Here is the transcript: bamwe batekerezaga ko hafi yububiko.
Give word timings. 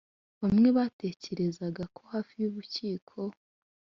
bamwe 0.41 0.69
batekerezaga 0.77 1.83
ko 1.95 2.01
hafi 2.13 2.33
yububiko. 2.41 3.19